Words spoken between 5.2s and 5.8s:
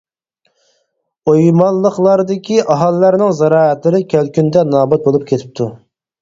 كېتىپتۇ.